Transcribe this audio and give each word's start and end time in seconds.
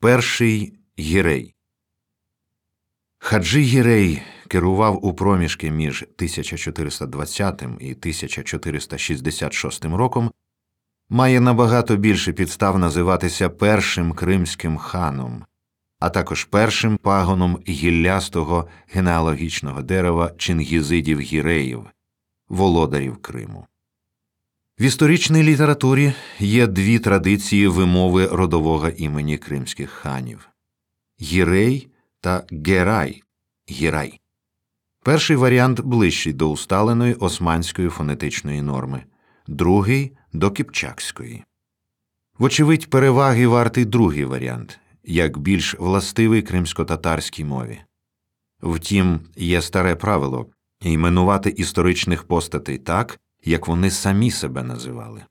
Перший 0.00 0.78
Гірей 0.98 1.54
Хаджи 3.18 3.60
Гірей 3.60 4.22
керував 4.48 5.06
у 5.06 5.14
проміжки 5.14 5.70
між 5.70 6.02
1420 6.02 7.62
і 7.62 7.92
1466 7.92 9.84
роком, 9.84 10.30
має 11.08 11.40
набагато 11.40 11.96
більше 11.96 12.32
підстав 12.32 12.78
називатися 12.78 13.48
першим 13.48 14.12
кримським 14.12 14.76
ханом, 14.76 15.44
а 16.00 16.10
також 16.10 16.44
першим 16.44 16.96
пагоном 16.96 17.58
гіллястого 17.68 18.68
генеалогічного 18.88 19.82
дерева 19.82 20.32
чингізидів 20.38 21.20
гіреїв, 21.20 21.86
володарів 22.48 23.16
Криму. 23.16 23.66
В 24.80 24.82
історичній 24.82 25.42
літературі 25.42 26.12
є 26.38 26.66
дві 26.66 26.98
традиції 26.98 27.68
вимови 27.68 28.26
родового 28.26 28.88
імені 28.88 29.38
кримських 29.38 29.90
ханів 29.90 30.48
Гірей 31.20 31.88
та 32.20 32.44
Герай 32.50 33.22
Гірай. 33.70 34.20
Перший 35.04 35.36
варіант 35.36 35.80
ближчий 35.80 36.32
до 36.32 36.50
усталеної 36.50 37.14
османської 37.14 37.88
фонетичної 37.88 38.62
норми, 38.62 39.02
другий 39.46 40.16
до 40.32 40.50
кіпчакської. 40.50 41.44
Вочевидь, 42.38 42.90
переваги 42.90 43.46
вартий 43.46 43.84
другий 43.84 44.24
варіант, 44.24 44.78
як 45.04 45.38
більш 45.38 45.74
властивий 45.78 46.42
кримсько-татарській 46.42 47.44
мові. 47.44 47.78
Втім, 48.62 49.20
є 49.36 49.62
старе 49.62 49.96
правило 49.96 50.46
іменувати 50.80 51.50
історичних 51.50 52.24
постатей 52.24 52.78
так, 52.78 53.20
як 53.46 53.68
вони 53.68 53.90
самі 53.90 54.30
себе 54.30 54.62
називали. 54.62 55.24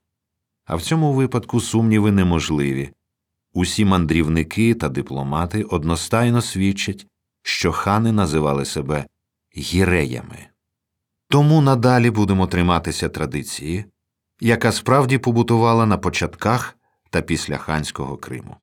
А 0.66 0.76
в 0.76 0.82
цьому 0.82 1.14
випадку 1.14 1.62
сумніви 1.62 2.12
неможливі. 2.12 2.91
Усі 3.54 3.86
мандрівники 3.86 4.74
та 4.74 4.90
дипломати 4.90 5.64
одностайно 5.64 6.41
свідчать, 6.41 7.08
що 7.43 7.71
хани 7.71 8.12
називали 8.12 8.66
себе 8.66 9.05
гіреями. 9.58 10.48
Тому 11.30 11.62
надалі 11.62 12.10
будемо 12.10 12.48
триматися 12.48 13.10
традиції, 13.10 13.86
яка 14.41 14.71
справді 14.71 15.18
побутувала 15.18 15.86
на 15.86 15.98
початках 15.98 16.77
та 17.10 17.21
після 17.21 17.58
ханського 17.58 18.18
Криму. 18.18 18.55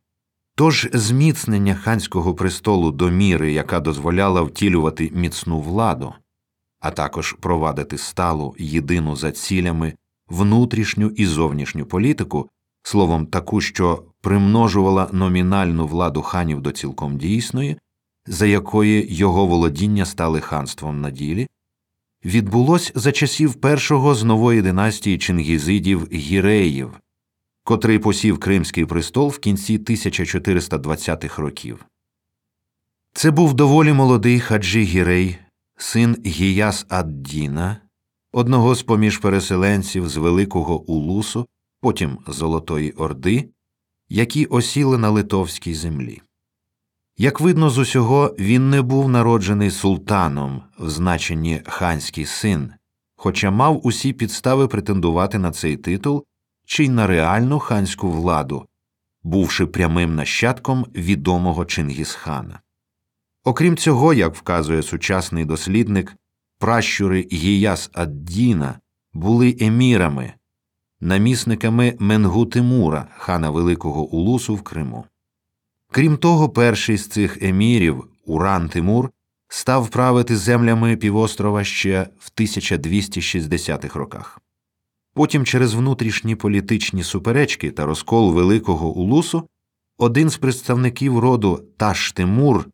Тож 0.55 0.89
зміцнення 0.93 1.75
ханського 1.75 2.35
престолу 2.35 2.91
до 2.91 3.11
міри, 3.11 3.53
яка 3.53 3.81
дозволяла 3.81 4.43
втілювати 4.43 5.11
міцну 5.15 5.61
владу, 5.61 6.15
а 6.83 6.91
також 6.91 7.33
провадити 7.33 7.99
сталу 7.99 8.55
єдину 8.59 9.17
за 9.17 9.33
цілями 9.33 9.95
внутрішню 10.29 11.07
і 11.07 11.27
зовнішню 11.27 11.87
політику, 11.87 12.49
словом, 12.83 13.27
таку, 13.27 13.61
що 13.61 14.05
примножувала 14.21 15.09
номінальну 15.13 15.87
владу 15.87 16.23
ханів 16.23 16.61
до 16.61 16.73
цілком 16.73 17.19
дійсної, 17.19 17.77
за 18.27 18.47
якої 18.47 19.15
його 19.15 19.47
володіння 19.47 20.05
стали 20.05 20.41
ханством 20.41 21.01
на 21.01 21.11
ділі, 21.11 21.49
відбулось 22.25 22.93
за 22.95 23.13
часів 23.13 23.55
першого 23.55 24.15
з 24.15 24.25
нової 24.25 24.63
династії 24.63 25.19
чингізидів 25.19 26.09
Гіреїв, 26.13 26.91
котрий 27.65 27.99
посів 27.99 28.39
Кримський 28.39 28.85
престол 28.85 29.29
в 29.29 29.39
кінці 29.39 29.79
1420-х 29.79 31.43
років. 31.43 31.85
Це 33.15 33.31
був 33.31 33.55
доволі 33.55 33.93
молодий 33.93 34.41
хаджі 34.41 34.83
Гірей, 34.83 35.39
син 35.77 36.17
Гіяс 36.27 36.87
ад-Діна, 36.89 37.77
одного 38.33 38.75
з 38.75 38.83
поміж 38.83 39.19
переселенців 39.19 40.09
з 40.09 40.17
Великого 40.17 40.81
Улусу, 40.81 41.47
потім 41.81 42.19
Золотої 42.27 42.93
Орди, 42.93 43.49
які 44.09 44.47
осіли 44.47 44.99
на 44.99 45.11
литовській 45.11 45.75
землі. 45.75 46.23
Як 47.17 47.41
видно 47.41 47.71
з 47.71 47.79
усього, 47.79 48.37
він 48.39 48.71
не 48.71 48.83
був 48.83 49.09
народжений 49.09 49.71
султаном 49.71 50.63
в 50.79 50.91
значенні 50.91 51.63
ханський 51.67 52.27
син, 52.27 52.73
хоча 53.17 53.51
мав 53.51 53.87
усі 53.87 54.13
підстави 54.13 54.69
претендувати 54.69 55.39
на 55.39 55.51
цей 55.51 55.77
титул 55.77 56.25
чи 56.67 56.85
й 56.85 56.89
на 56.89 57.07
реальну 57.07 57.59
ханську 57.59 58.11
владу, 58.11 58.67
бувши 59.23 59.67
прямим 59.67 60.15
нащадком 60.15 60.87
відомого 60.95 61.65
Чингісхана. 61.65 62.61
Окрім 63.45 63.77
цього, 63.77 64.15
як 64.15 64.35
вказує 64.35 64.83
сучасний 64.83 65.45
дослідник, 65.45 66.17
пращури 66.59 67.29
Гіяс 67.33 67.91
ад-Діна 67.93 68.81
були 69.13 69.57
емірами, 69.61 70.33
намісниками 71.01 71.97
Менгу 71.99 72.47
Тимура, 72.47 73.09
хана 73.17 73.51
Великого 73.51 74.05
Улусу 74.05 74.55
в 74.55 74.63
Криму. 74.63 75.05
Крім 75.91 76.17
того, 76.17 76.49
перший 76.49 76.97
з 76.97 77.09
цих 77.09 77.43
емірів, 77.43 78.05
Уран 78.27 78.69
Тимур, 78.69 79.11
став 79.49 79.89
правити 79.89 80.37
землями 80.37 80.97
півострова 80.97 81.65
ще 81.65 82.09
в 82.19 82.31
1260-х 82.37 83.99
роках. 83.99 84.41
Потім, 85.15 85.45
через 85.45 85.75
внутрішні 85.75 86.37
політичні 86.37 87.03
суперечки 87.03 87.71
та 87.71 87.87
розкол 87.87 88.33
Великого 88.33 88.89
Улусу, 88.89 89.49
один 89.99 90.31
з 90.31 90.37
представників 90.37 91.19
роду 91.19 91.65
Таш 91.77 92.13
Тимур 92.13 92.69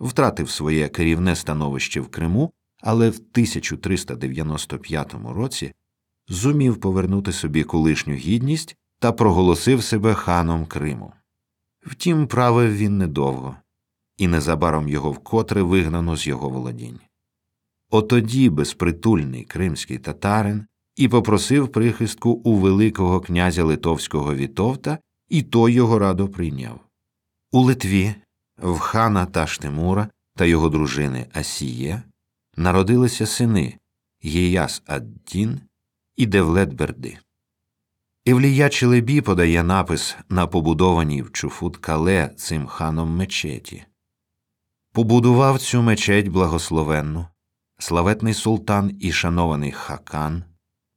втратив 0.00 0.50
своє 0.50 0.88
керівне 0.88 1.36
становище 1.36 2.00
в 2.00 2.08
Криму, 2.08 2.52
але 2.80 3.10
в 3.10 3.16
1395 3.16 5.14
році 5.28 5.72
зумів 6.28 6.80
повернути 6.80 7.32
собі 7.32 7.64
колишню 7.64 8.14
гідність 8.14 8.76
та 8.98 9.12
проголосив 9.12 9.82
себе 9.82 10.14
ханом 10.14 10.66
Криму. 10.66 11.12
Втім, 11.86 12.26
правив 12.26 12.76
він 12.76 12.98
недовго, 12.98 13.56
і 14.16 14.28
незабаром 14.28 14.88
його 14.88 15.12
вкотре 15.12 15.62
вигнано 15.62 16.16
з 16.16 16.26
його 16.26 16.48
володінь. 16.48 17.00
Отоді 17.90 18.50
безпритульний 18.50 19.44
кримський 19.44 19.98
татарин 19.98 20.66
і 20.96 21.08
попросив 21.08 21.68
прихистку 21.68 22.30
у 22.30 22.54
Великого 22.54 23.20
князя 23.20 23.64
Литовського 23.64 24.34
Вітовта, 24.34 24.98
і 25.28 25.42
той 25.42 25.72
його 25.72 25.98
радо 25.98 26.28
прийняв. 26.28 26.80
У 27.52 27.60
Литві 27.60 28.14
в 28.58 28.78
хана 28.78 29.26
Таштимура 29.26 30.08
та 30.36 30.44
його 30.44 30.68
дружини 30.68 31.26
Асіє 31.32 32.02
народилися 32.56 33.26
сини 33.26 33.78
Гіяс 34.24 34.82
Аддін 34.86 35.60
і 36.16 36.26
Девлет 36.26 36.74
Берди. 36.74 37.18
Івлія 38.24 38.68
Челебі 38.68 39.20
подає 39.20 39.62
напис 39.62 40.16
на 40.28 40.46
побудованій 40.46 41.22
в 41.22 41.32
Чуфут 41.32 41.76
Кале 41.76 42.28
цим 42.36 42.66
ханом 42.66 43.16
мечеті. 43.16 43.84
Побудував 44.92 45.58
цю 45.58 45.82
мечеть 45.82 46.28
благословенну, 46.28 47.26
славетний 47.78 48.34
султан 48.34 48.96
і 49.00 49.12
шанований 49.12 49.72
хакан, 49.72 50.44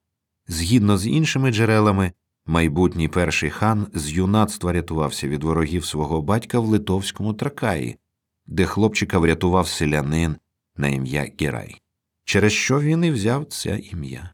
Згідно 0.47 0.97
з 0.97 1.07
іншими 1.07 1.51
джерелами, 1.51 2.11
Майбутній 2.45 3.07
перший 3.07 3.49
хан 3.49 3.87
з 3.93 4.11
юнацтва 4.11 4.73
рятувався 4.73 5.27
від 5.27 5.43
ворогів 5.43 5.85
свого 5.85 6.21
батька 6.21 6.59
в 6.59 6.65
Литовському 6.65 7.33
Тракаї, 7.33 7.97
де 8.45 8.65
хлопчика 8.65 9.19
врятував 9.19 9.67
селянин 9.67 10.35
на 10.77 10.87
ім'я 10.87 11.31
Герай. 11.39 11.81
через 12.25 12.53
що 12.53 12.79
він 12.79 13.05
і 13.05 13.11
взяв 13.11 13.45
це 13.45 13.79
ім'я. 13.79 14.33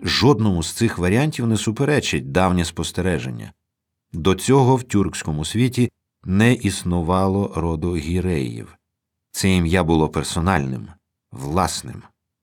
Жодному 0.00 0.62
з 0.62 0.72
цих 0.72 0.98
варіантів 0.98 1.46
не 1.46 1.56
суперечить 1.56 2.32
давнє 2.32 2.64
спостереження. 2.64 3.52
До 4.12 4.34
цього 4.34 4.76
в 4.76 4.82
тюркському 4.82 5.44
світі 5.44 5.90
не 6.26 6.52
існувало 6.52 7.52
роду 7.56 7.96
гіреїв. 7.96 8.76
Це 9.30 9.50
ім'я 9.50 9.84
було 9.84 10.08
персональним, 10.08 10.88
власним, 11.32 12.02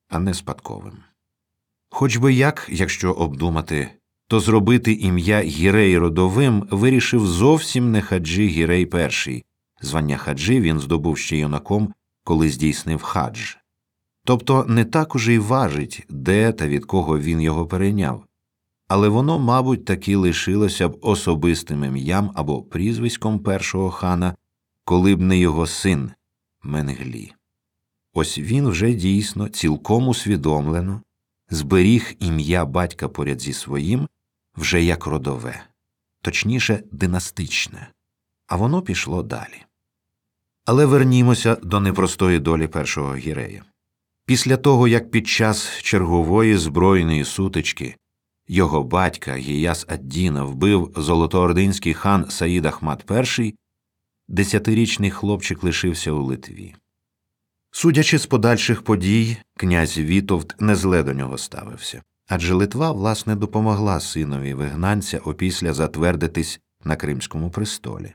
а 0.10 0.20
не 0.20 0.34
спадковим. 0.34 0.98
Хоч 1.90 2.18
би 2.18 2.34
як, 2.34 2.68
якщо 2.72 3.12
обдумати, 3.12 3.90
то 4.28 4.40
зробити 4.40 4.94
ім'я 4.94 5.42
Гірей 5.42 5.98
родовим 5.98 6.68
вирішив 6.72 7.28
зовсім 7.28 7.92
не 7.92 8.02
хаджі 8.02 8.48
Гірей 8.48 8.86
перший. 8.86 9.44
Звання 9.82 10.18
хаджі 10.18 10.62
він 10.62 10.80
здобув 10.80 11.18
ще 11.18 11.38
юнаком, 11.38 11.94
коли 12.24 12.50
здійснив 12.50 13.02
хадж. 13.02 13.56
Тобто 14.26 14.66
не 14.66 14.86
так 14.86 15.16
уже 15.16 15.34
й 15.34 15.38
важить, 15.38 16.06
де 16.10 16.52
та 16.52 16.68
від 16.68 16.86
кого 16.86 17.20
він 17.20 17.42
його 17.42 17.66
перейняв, 17.66 18.26
але 18.94 19.10
воно, 19.10 19.40
мабуть, 19.40 19.86
таки 19.86 20.16
лишилося 20.16 20.90
б 20.90 20.98
особистим 21.02 21.84
ім'ям 21.84 22.32
або 22.36 22.64
прізвиськом 22.64 23.40
першого 23.40 23.92
хана, 23.92 24.36
коли 24.86 25.16
б 25.16 25.22
не 25.22 25.38
його 25.38 25.68
син 25.68 26.12
Менглі. 26.64 27.34
Ось 28.14 28.38
він 28.38 28.68
вже 28.68 28.94
дійсно 28.94 29.50
цілком 29.50 30.08
усвідомлено 30.08 31.02
зберіг 31.50 32.16
ім'я 32.20 32.66
батька 32.66 33.10
поряд 33.10 33.42
зі 33.42 33.54
своїм 33.54 34.08
вже 34.58 34.84
як 34.84 35.06
родове, 35.06 35.64
точніше, 36.22 36.84
династичне, 36.92 37.92
а 38.48 38.56
воно 38.56 38.82
пішло 38.82 39.24
далі. 39.24 39.66
Але 40.66 40.86
вернімося 40.86 41.56
до 41.56 41.80
непростої 41.80 42.40
долі 42.40 42.68
першого 42.68 43.16
гірея. 43.16 43.64
Після 44.26 44.58
того, 44.58 44.88
як 44.88 45.12
під 45.12 45.28
час 45.28 45.70
чергової 45.82 46.58
збройної 46.58 47.26
сутички 47.26 47.96
його 48.48 48.84
батька 48.84 49.36
Гіяс 49.36 49.86
Аддіна 49.90 50.44
вбив 50.44 50.94
золотоординський 50.96 51.94
хан 51.94 52.26
Саїд 52.30 52.66
Ахмат 52.66 53.12
І, 53.40 53.56
десятирічний 54.28 55.12
хлопчик 55.12 55.64
лишився 55.64 56.12
у 56.12 56.24
Литві. 56.24 56.76
Судячи 57.72 58.18
з 58.18 58.26
подальших 58.26 58.82
подій, 58.82 59.38
князь 59.58 59.98
Вітовт 59.98 60.62
не 60.62 60.76
зле 60.76 61.04
до 61.04 61.14
нього 61.14 61.38
ставився, 61.38 62.04
адже 62.28 62.54
Литва, 62.54 62.92
власне, 62.92 63.36
допомогла 63.36 64.00
синові 64.00 64.54
вигнанця 64.54 65.20
опісля 65.20 65.74
затвердитись 65.74 66.60
на 66.84 66.96
Кримському 66.96 67.52
престолі. 67.52 68.14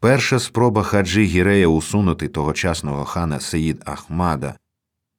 Перша 0.00 0.38
спроба 0.38 0.82
хаджі 0.82 1.24
Гірея 1.24 1.68
усунути 1.68 2.28
тогочасного 2.28 3.04
хана 3.04 3.40
Сеїд 3.40 3.82
Ахмада, 3.84 4.58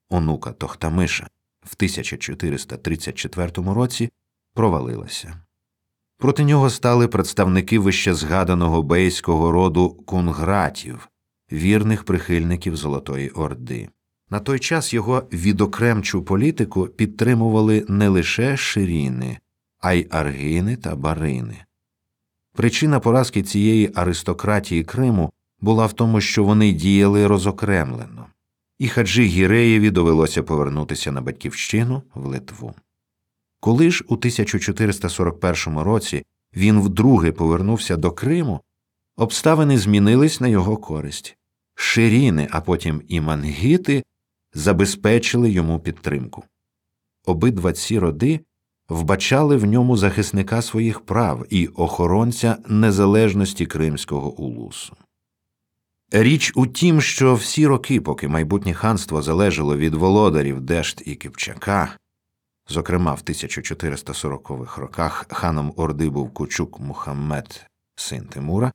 онука 0.10 0.51
Тохтамиша, 0.51 1.28
в 1.66 1.74
1434 1.78 3.52
році 3.56 4.10
провалилася. 4.54 5.42
Проти 6.18 6.44
нього 6.44 6.70
стали 6.70 7.08
представники 7.08 7.80
вищезгаданого 7.80 8.84
бейського 8.84 9.52
роду 9.52 9.90
кунгратів, 9.90 11.10
вірних 11.52 12.04
прихильників 12.04 12.76
Золотої 12.76 13.30
Орди. 13.30 13.90
На 14.30 14.40
той 14.40 14.60
час 14.60 14.94
його 14.94 15.24
відокремчу 15.34 16.24
політику 16.24 16.88
підтримували 16.88 17.86
не 17.90 18.08
лише 18.08 18.58
ширіни, 18.58 19.38
а 19.80 19.94
й 19.94 20.08
аргини 20.12 20.76
та 20.76 20.96
барини. 20.96 21.66
Причина 22.54 23.00
поразки 23.00 23.44
цієї 23.44 23.92
аристократії 23.96 24.84
Криму 24.84 25.32
була 25.60 25.86
в 25.86 25.94
тому, 25.94 26.22
що 26.22 26.44
вони 26.44 26.72
діяли 26.72 27.28
розокремлено, 27.28 28.26
і 28.80 28.88
хаджі 28.88 29.24
Гіреєві 29.24 29.92
довелося 29.92 30.44
повернутися 30.44 31.12
на 31.12 31.22
батьківщину 31.22 32.04
в 32.13 32.25
Литву. 32.25 32.74
Коли 33.60 33.92
ж 33.92 34.06
у 34.07 34.13
1441 34.13 35.80
році 35.80 36.24
він 36.56 36.81
вдруге 36.81 37.31
повернувся 37.31 37.98
до 37.98 38.12
Криму, 38.12 38.62
обставини 39.18 39.77
змінились 39.77 40.42
на 40.42 40.48
його 40.48 40.77
користь. 40.77 41.38
Ширіни, 41.75 42.48
а 42.51 42.62
потім 42.62 43.01
і 43.07 43.22
мангіти 43.22 44.04
забезпечили 44.54 45.50
йому 45.50 45.80
підтримку. 45.80 46.44
Обидва 47.25 47.74
ці 47.74 48.00
роди 48.00 48.39
вбачали 48.89 49.57
в 49.57 49.66
ньому 49.66 49.98
захисника 49.98 50.62
своїх 50.62 51.01
прав 51.01 51.45
і 51.50 51.68
охоронця 51.68 52.57
незалежності 52.68 53.66
Кримського 53.66 54.31
улусу. 54.31 54.98
Річ 56.12 56.52
у 56.56 56.68
тім, 56.68 57.02
що 57.02 57.36
всі 57.36 57.68
роки, 57.68 58.02
поки 58.02 58.28
майбутнє 58.28 58.74
ханство 58.74 59.22
залежало 59.22 59.78
від 59.78 59.96
володарів 59.96 60.62
Дешт 60.62 61.04
і 61.06 61.16
Кипчака, 61.16 61.98
зокрема 62.69 63.13
в 63.13 63.22
1440-х 63.25 64.81
роках 64.81 65.25
ханом 65.30 65.74
Орди 65.75 66.10
був 66.10 66.34
Кучук 66.34 66.80
Мухаммед, 66.80 67.66
син 67.96 68.25
Тимура, 68.25 68.72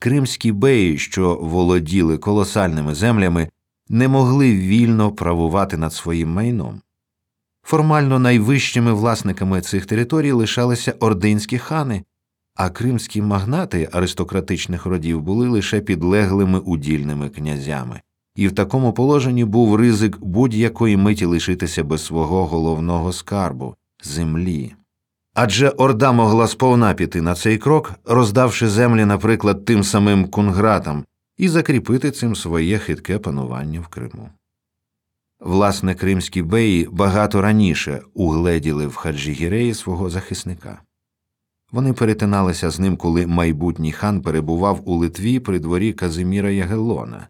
кримські 0.00 0.52
беї, 0.52 0.98
що 0.98 1.34
володіли 1.34 2.18
колосальними 2.18 2.94
землями, 2.94 3.48
не 3.88 4.08
могли 4.08 4.52
вільно 4.52 5.12
правувати 5.12 5.76
над 5.76 5.92
своїм 5.92 6.28
майном. 6.28 6.80
Формально 7.62 8.18
найвищими 8.18 8.92
власниками 8.92 9.60
цих 9.60 9.86
територій 9.86 10.32
лишалися 10.32 10.92
ординські 11.00 11.58
хани, 11.58 12.04
а 12.54 12.70
кримські 12.70 13.22
магнати 13.22 13.88
аристократичних 13.92 14.86
родів 14.86 15.22
були 15.22 15.48
лише 15.48 15.80
підлеглими 15.80 16.58
удільними 16.58 17.28
князями, 17.28 18.00
і 18.36 18.48
в 18.48 18.52
такому 18.52 18.92
положенні 18.92 19.44
був 19.44 19.76
ризик 19.76 20.18
будь-якої 20.20 20.96
миті 20.96 21.24
лишитися 21.24 21.84
без 21.84 22.04
свого 22.04 22.46
головного 22.46 23.12
скарбу 23.12 23.74
землі. 24.02 24.74
Адже 25.34 25.68
Орда 25.68 26.12
могла 26.12 26.46
сповна 26.46 26.94
піти 26.94 27.22
на 27.22 27.34
цей 27.34 27.58
крок, 27.58 27.92
роздавши 28.04 28.68
землі, 28.68 29.04
наприклад, 29.04 29.64
тим 29.64 29.84
самим 29.84 30.28
кунгратам, 30.28 31.04
і 31.36 31.48
закріпити 31.48 32.10
цим 32.10 32.36
своє 32.36 32.78
хитке 32.78 33.18
панування 33.18 33.80
в 33.80 33.86
Криму. 33.86 34.30
Власне, 35.40 35.94
кримські 35.94 36.42
беї 36.42 36.88
багато 36.92 37.42
раніше 37.42 38.02
угледіли 38.14 38.86
в 38.86 38.94
Хаджігіреї 38.94 39.74
свого 39.74 40.10
захисника. 40.10 40.82
Вони 41.74 41.92
перетиналися 41.92 42.70
з 42.70 42.78
ним, 42.80 42.96
коли 42.96 43.26
майбутній 43.26 43.92
хан 43.92 44.22
перебував 44.22 44.80
у 44.84 44.94
Литві 44.94 45.40
при 45.40 45.58
дворі 45.58 45.92
Казиміра 45.92 46.50
Ягеллона. 46.50 47.28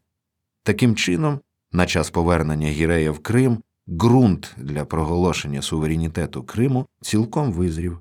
Таким 0.63 0.97
чином, 0.97 1.41
на 1.73 1.87
час 1.87 2.11
повернення 2.11 2.69
Гірея 2.69 3.11
в 3.11 3.19
Крим, 3.19 3.59
ґрунт 3.89 4.55
для 4.57 4.85
проголошення 4.85 5.63
суверенітету 5.63 6.43
Криму 6.43 6.87
цілком 7.01 7.53
визрів, 7.53 7.99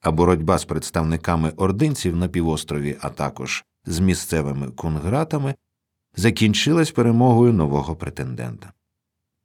а 0.00 0.10
боротьба 0.10 0.58
з 0.58 0.64
представниками 0.64 1.50
ординців 1.56 2.16
на 2.16 2.28
півострові, 2.28 2.96
а 3.00 3.08
також 3.08 3.64
з 3.86 3.98
місцевими 3.98 4.68
кунгратами, 4.70 5.54
закінчилась 6.16 6.90
перемогою 6.90 7.52
нового 7.52 7.96
претендента. 7.96 8.72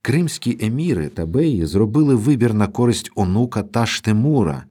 Кримські 0.02 0.58
еміри 0.62 1.10
та 1.10 1.26
беї 1.26 1.66
зробили 1.66 2.16
вибір 2.16 2.54
на 2.54 2.68
користь 2.68 3.12
онука 3.16 3.64
Таштемура, 3.64 4.64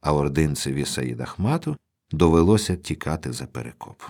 а 0.00 0.14
ординцеві 0.14 0.84
Саїд 0.84 1.20
Ахмату 1.20 1.76
довелося 2.10 2.76
тікати 2.76 3.32
за 3.32 3.46
перекоп. 3.46 4.02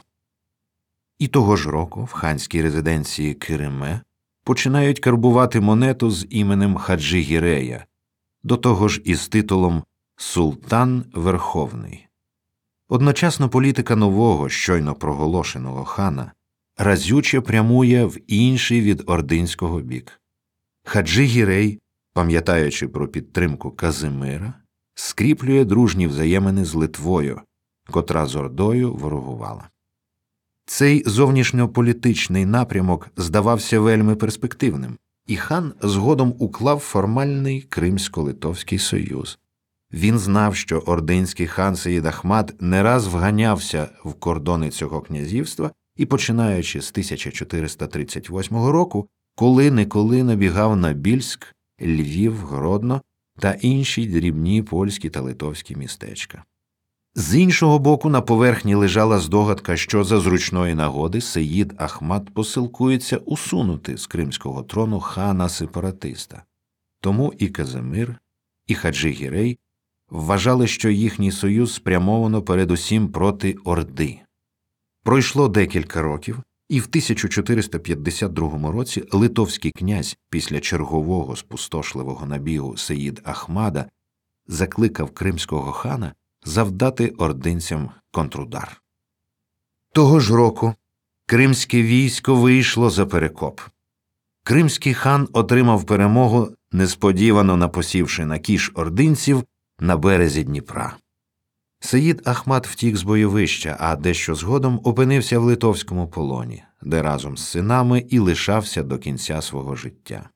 І 1.19 1.29
того 1.29 1.57
ж 1.57 1.71
року 1.71 2.05
в 2.05 2.13
ханській 2.13 2.63
резиденції 2.63 3.35
Кириме 3.35 4.01
починають 4.45 5.01
карбувати 5.01 5.61
монету 5.61 6.11
з 6.11 6.27
іменем 6.31 6.77
Хаджі 6.77 7.21
Гірея, 7.21 7.87
до 8.43 8.57
того 8.57 8.89
ж 8.89 9.01
із 9.05 9.29
титулом 9.29 9.83
Султан 10.17 11.05
Верховний. 11.13 12.09
Одночасно 12.89 13.49
політика 13.49 13.97
нового, 13.97 14.49
щойно 14.49 14.95
проголошеного 14.95 15.85
хана 15.85 16.33
разюче 16.79 17.41
прямує 17.41 18.05
в 18.05 18.19
інший 18.27 18.81
від 18.81 19.03
ординського 19.07 19.81
бік. 19.81 20.21
Хаджи 20.85 21.25
Гірей, 21.25 21.81
пам'ятаючи 22.13 22.89
про 22.89 23.09
підтримку 23.09 23.71
Казимира, 23.71 24.55
скріплює 25.01 25.65
дружні 25.65 26.07
взаємини 26.07 26.65
з 26.65 26.75
Литвою, 26.75 27.41
котра 27.91 28.27
з 28.27 28.37
Ордою 28.37 28.95
ворогувала. 28.95 29.69
Цей 30.67 31.03
зовнішньополітичний 31.07 32.47
напрямок 32.47 33.09
здавався 33.17 33.81
вельми 33.81 34.17
перспективним, 34.17 34.99
і 35.27 35.37
хан 35.37 35.73
згодом 35.83 36.35
уклав 36.39 36.79
формальний 36.79 37.67
Кримсько-Литовський 37.71 38.79
союз. 38.79 39.39
Він 39.93 40.19
знав, 40.19 40.57
що 40.57 40.79
ординський 40.79 41.47
хан 41.47 41.77
Сеїд 41.77 42.07
Ахмат 42.07 42.63
не 42.63 42.83
раз 42.83 43.07
вганявся 43.07 43.89
в 44.05 44.15
кордони 44.15 44.71
цього 44.71 45.01
князівства 45.01 45.71
і, 45.97 46.07
починаючи 46.07 46.81
з 46.81 46.91
1438 46.91 48.57
року, 48.57 49.09
коли 49.35 49.71
неколи 49.71 50.23
набігав 50.23 50.77
на 50.77 50.93
Більськ, 50.93 51.55
Львів, 51.83 52.37
Гродно 52.37 53.03
та 53.39 53.53
інші 53.53 54.07
дрібні 54.07 54.63
польські 54.63 55.11
та 55.11 55.21
литовські 55.21 55.77
містечка. 55.77 56.45
З 57.15 57.35
іншого 57.35 57.79
боку, 57.79 58.11
на 58.11 58.21
поверхні 58.21 58.75
лежала 58.75 59.19
здогадка, 59.19 59.77
що 59.77 60.05
за 60.05 60.21
зручної 60.21 60.75
нагоди 60.75 61.21
Сеїд 61.21 61.75
Ахмат 61.77 62.35
посилкується 62.35 63.17
усунути 63.17 63.97
з 63.97 64.07
кримського 64.07 64.63
трону 64.63 65.01
хана 65.01 65.49
сепаратиста. 65.49 66.43
Тому 67.01 67.35
і 67.39 67.49
Казимир, 67.49 68.19
і 68.67 68.75
Хаджи 68.75 69.11
Гірей 69.11 69.59
вважали, 70.11 70.67
що 70.67 70.91
їхній 70.91 71.33
союз 71.33 71.75
спрямовано 71.75 72.43
передусім 72.43 73.09
проти 73.09 73.57
Орди. 73.65 74.21
Пройшло 75.05 75.49
декілька 75.49 76.03
років, 76.03 76.43
і 76.69 76.81
в 76.81 76.85
1452 76.85 78.73
році 78.73 79.05
литовський 79.13 79.71
князь 79.71 80.17
після 80.31 80.61
чергового 80.61 81.37
спустошливого 81.37 82.27
набігу 82.27 82.77
Сеїд 82.77 83.21
Ахмада 83.25 83.91
закликав 84.47 85.11
кримського 85.11 85.73
хана 85.73 86.15
завдати 86.45 87.09
ординцям 87.09 87.91
контрудар. 88.11 88.83
Того 89.93 90.21
ж 90.21 90.37
року 90.37 90.75
кримське 91.27 91.83
військо 91.83 92.35
вийшло 92.35 92.91
за 92.91 93.07
перекоп. 93.07 93.61
Кримський 94.45 94.95
хан 94.95 95.29
отримав 95.33 95.85
перемогу, 95.85 96.49
несподівано 96.73 97.57
напосівши 97.57 98.25
на 98.25 98.39
кіш 98.39 98.73
ординців 98.75 99.45
на 99.81 99.97
березі 99.97 100.45
Дніпра. 100.45 100.97
Саїд 101.81 102.23
Ахмат 102.25 102.67
втік 102.67 102.97
з 102.97 103.03
бойовища, 103.03 103.77
а 103.81 103.97
дещо 103.97 104.35
згодом 104.35 104.81
опинився 104.85 105.39
в 105.39 105.43
литовському 105.43 106.09
полоні, 106.09 106.65
де 106.83 107.03
разом 107.03 107.37
з 107.37 107.49
синами 107.49 108.05
і 108.09 108.19
лишався 108.19 108.83
до 108.83 108.99
кінця 108.99 109.43
свого 109.43 109.77
життя. 109.77 110.29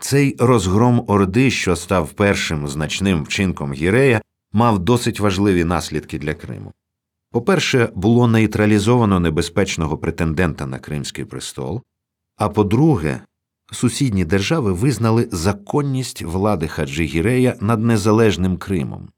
Цей 0.00 0.36
розгром 0.38 1.04
Орди, 1.06 1.50
що 1.50 1.76
став 1.76 2.12
першим 2.12 2.68
значним 2.68 3.22
вчинком 3.22 3.72
Гірея, 3.72 4.22
мав 4.52 4.78
досить 4.78 5.20
важливі 5.20 5.64
наслідки 5.64 6.18
для 6.18 6.34
Криму. 6.34 6.72
По-перше, 7.30 7.88
було 7.94 8.26
нейтралізовано 8.28 9.20
небезпечного 9.20 9.98
претендента 9.98 10.66
на 10.66 10.78
Кримський 10.78 11.24
престол, 11.24 11.82
а 12.36 12.48
по-друге, 12.48 13.20
сусідні 13.72 14.24
держави 14.24 14.72
визнали 14.72 15.28
законність 15.32 16.22
влади 16.22 16.68
Хаджі 16.68 17.04
Гірея 17.04 17.56
над 17.60 17.84
незалежним 17.84 18.56
Кримом. 18.56 19.08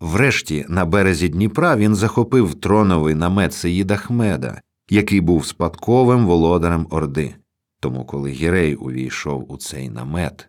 Врешті, 0.00 0.66
на 0.68 0.84
березі 0.84 1.28
Дніпра 1.28 1.76
він 1.76 1.94
захопив 1.94 2.54
троновий 2.54 3.14
намет 3.14 3.54
Сеїда 3.54 3.94
Ахмеда, 3.94 4.60
який 4.90 5.20
був 5.20 5.46
спадковим 5.46 6.26
володарем 6.26 6.86
Орди. 6.90 7.34
Тому, 7.80 8.04
коли 8.04 8.30
Гірей 8.30 8.74
увійшов 8.74 9.52
у 9.52 9.56
цей 9.56 9.90
намет 9.90 10.48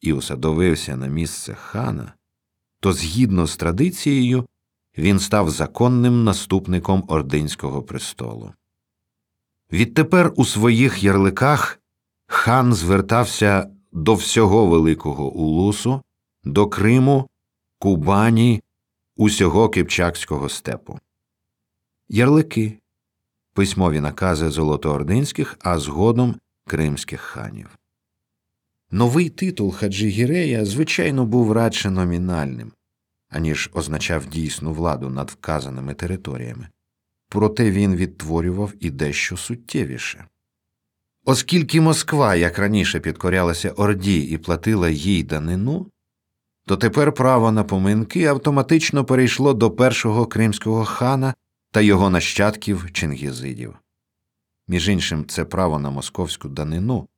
і 0.00 0.12
усадовився 0.12 0.96
на 0.96 1.06
місце 1.06 1.54
хана, 1.54 2.12
то 2.80 2.92
згідно 2.92 3.46
з 3.46 3.56
традицією 3.56 4.46
він 4.98 5.18
став 5.18 5.50
законним 5.50 6.24
наступником 6.24 7.04
ординського 7.08 7.82
престолу. 7.82 8.52
Відтепер 9.72 10.32
у 10.36 10.44
своїх 10.44 11.04
ярликах 11.04 11.80
хан 12.26 12.74
звертався 12.74 13.70
до 13.92 14.14
всього 14.14 14.66
Великого 14.66 15.32
Улусу, 15.32 16.02
до 16.44 16.66
Криму, 16.66 17.28
Кубані, 17.78 18.62
усього 19.16 19.68
Кипчакського 19.68 20.48
степу. 20.48 20.98
Ярлики 22.08 22.78
письмові 23.54 24.00
накази 24.00 24.50
золотоординських, 24.50 25.56
а 25.60 25.78
згодом 25.78 26.36
кримських 26.66 27.20
ханів. 27.20 27.78
Новий 28.90 29.30
титул 29.30 29.72
Хаджі 29.72 30.08
Гірея, 30.08 30.64
звичайно, 30.64 31.26
був 31.26 31.52
радше 31.52 31.90
номінальним, 31.90 32.72
аніж 33.28 33.70
означав 33.72 34.26
дійсну 34.26 34.72
владу 34.72 35.10
над 35.10 35.30
вказаними 35.30 35.94
територіями, 35.94 36.68
проте 37.28 37.70
він 37.70 37.96
відтворював 37.96 38.72
і 38.80 38.90
дещо 38.90 39.36
суттєвіше. 39.36 40.24
Оскільки 41.24 41.80
Москва, 41.80 42.34
як 42.34 42.58
раніше, 42.58 43.00
підкорялася 43.00 43.70
Орді 43.70 44.20
і 44.20 44.38
платила 44.38 44.88
їй 44.88 45.22
данину, 45.22 45.90
то 46.66 46.76
тепер 46.76 47.12
право 47.12 47.52
на 47.52 47.64
поминки 47.64 48.24
автоматично 48.24 49.04
перейшло 49.04 49.54
до 49.54 49.70
першого 49.70 50.26
кримського 50.26 50.84
хана 50.84 51.34
та 51.72 51.80
його 51.80 52.10
нащадків 52.10 52.92
чингізидів. 52.92 53.74
Між 54.68 54.88
іншим, 54.88 55.26
це 55.26 55.44
право 55.44 55.78
на 55.78 55.90
московську 55.90 56.48
данину 56.48 57.08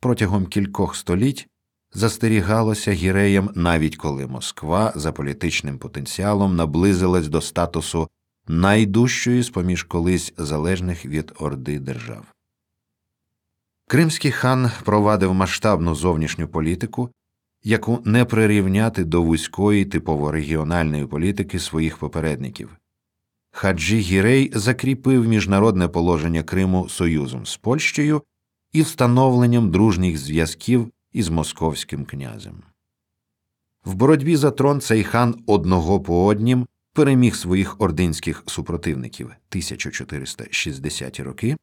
протягом 0.00 0.46
кількох 0.46 0.96
століть 0.96 1.48
застерігалося 1.92 2.92
гіреєм, 2.92 3.50
навіть 3.54 3.96
коли 3.96 4.26
Москва 4.26 4.92
за 4.96 5.12
політичним 5.12 5.78
потенціалом 5.78 6.56
наблизилась 6.56 7.28
до 7.28 7.40
статусу 7.40 8.08
найдужчої 8.48 9.42
з 9.42 9.50
поміж 9.50 9.82
колись 9.82 10.32
залежних 10.36 11.06
від 11.06 11.32
Орди 11.38 11.78
держав. 11.78 12.24
Кримський 13.88 14.30
хан 14.30 14.70
провадив 14.84 15.34
масштабну 15.34 15.94
зовнішню 15.94 16.48
політику, 16.48 17.10
яку 17.68 18.02
не 18.04 18.24
прирівняти 18.24 19.04
до 19.04 19.22
вузької 19.22 19.84
типово 19.84 20.32
регіональної 20.32 21.06
політики 21.06 21.58
своїх 21.58 21.98
попередників. 21.98 22.76
Хаджі 23.50 23.98
Гірей 23.98 24.50
закріпив 24.54 25.28
міжнародне 25.28 25.88
положення 25.88 26.42
Криму 26.42 26.88
союзом 26.88 27.46
з 27.46 27.56
Польщею 27.56 28.22
і 28.72 28.82
встановленням 28.82 29.70
дружніх 29.70 30.18
зв'язків 30.18 30.90
із 31.12 31.28
московським 31.28 32.04
князем. 32.04 32.62
В 33.84 33.94
боротьбі 33.94 34.36
за 34.36 34.50
трон 34.50 34.80
цей 34.80 35.04
хан 35.04 35.34
одного 35.46 36.00
по 36.00 36.24
однім 36.26 36.66
переміг 36.94 37.34
своїх 37.34 37.80
ординських 37.80 38.42
супротивників 38.46 39.26
1460 39.26 41.20
роки, 41.20 41.56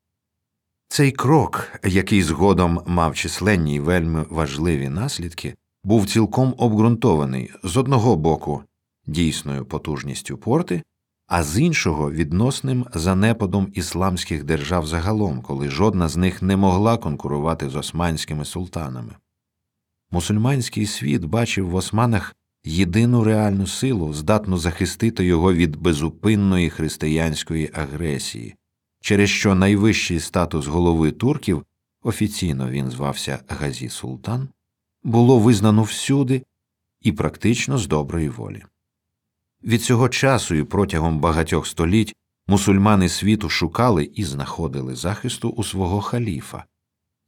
Цей 0.89 1.13
крок, 1.13 1.73
який 1.85 2.23
згодом 2.23 2.83
мав 2.87 3.15
численні 3.15 3.75
й 3.75 3.81
вельми 3.81 4.27
важливі 4.31 4.89
наслідки, 4.89 5.55
був 5.85 6.07
цілком 6.07 6.55
обґрунтований 6.59 7.51
з 7.63 7.77
одного 7.77 8.17
боку 8.17 8.63
дійсною 9.07 9.65
потужністю 9.65 10.37
порти, 10.37 10.83
а 11.27 11.43
з 11.43 11.61
іншого 11.61 12.13
відносним 12.13 12.87
занепадом 12.95 13.73
ісламських 13.75 14.45
держав 14.45 14.87
загалом, 14.87 15.43
коли 15.43 15.69
жодна 15.69 16.09
з 16.09 16.17
них 16.17 16.43
не 16.43 16.57
могла 16.57 16.97
конкурувати 16.97 17.69
з 17.69 17.77
османськими 17.77 18.45
султанами. 18.45 19.15
Мусульманський 20.11 20.87
світ 20.87 21.25
бачив 21.25 21.69
в 21.69 21.75
османах 21.75 22.37
єдину 22.65 23.25
реальну 23.25 23.67
силу, 23.67 24.13
здатну 24.13 24.59
захистити 24.59 25.25
його 25.25 25.55
від 25.55 25.77
безупинної 25.77 26.71
християнської 26.71 27.71
агресії, 27.75 28.55
через 29.01 29.31
що 29.31 29.55
найвищий 29.55 30.21
статус 30.21 30.67
голови 30.67 31.13
турків 31.13 31.65
офіційно 32.03 32.71
він 32.71 32.91
звався 32.91 33.39
Газі 33.49 33.89
Султан, 33.89 34.49
було 35.03 35.39
визнано 35.39 35.83
всюди 35.83 36.43
і 37.03 37.13
практично 37.13 37.79
з 37.79 37.87
доброї 37.87 38.29
волі. 38.29 38.63
Від 39.67 39.83
цього 39.83 40.09
часу 40.09 40.55
і 40.55 40.65
протягом 40.65 41.21
багатьох 41.21 41.67
століть 41.67 42.15
мусульмани 42.47 43.09
світу 43.09 43.49
шукали 43.49 44.05
і 44.05 44.25
знаходили 44.25 44.95
захисту 44.95 45.49
у 45.49 45.65
свого 45.65 46.01
халіфа. 46.01 46.65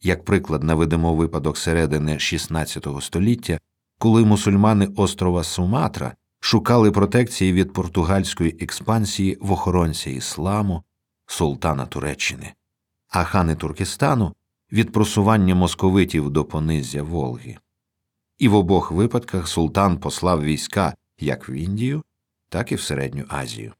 Як 0.02 0.24
приклад 0.24 0.62
наведемо 0.62 1.14
випадок 1.14 1.58
середини 1.58 2.12
XVI 2.12 3.00
століття, 3.00 3.58
коли 3.98 4.24
мусульмани 4.24 4.88
острова 4.96 5.44
Суматра 5.44 6.14
шукали 6.40 6.90
протекції 6.90 7.52
від 7.52 7.72
португальської 7.72 8.56
експансії 8.60 9.38
в 9.40 9.52
охоронця 9.52 10.10
ісламу, 10.10 10.82
султана 11.26 11.86
Туреччини, 11.86 12.52
а 13.08 13.24
хани 13.24 13.54
Туркестану 13.54 14.34
від 14.72 14.92
просування 14.92 15.54
московитів 15.54 16.30
до 16.30 16.44
понизя 16.44 17.02
Волги. 17.02 17.56
І 18.38 18.48
в 18.48 18.54
обох 18.54 18.90
випадках 18.90 19.48
султан 19.48 19.98
послав 19.98 20.44
війська 20.44 20.94
як 21.20 21.48
в 21.48 21.50
Індію, 21.50 22.02
так 22.48 22.72
і 22.72 22.74
в 22.74 22.80
Середню 22.80 23.24
Азію. 23.28 23.72